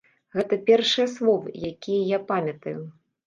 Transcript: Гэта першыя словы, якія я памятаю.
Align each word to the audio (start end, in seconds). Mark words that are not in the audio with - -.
Гэта 0.35 0.57
першыя 0.69 1.07
словы, 1.17 1.53
якія 1.71 2.01
я 2.13 2.19
памятаю. 2.31 2.77